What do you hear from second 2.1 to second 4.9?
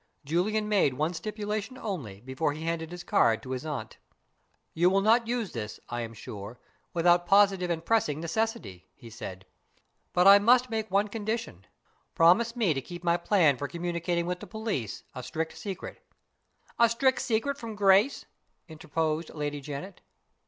before he handed his card to his aunt. "You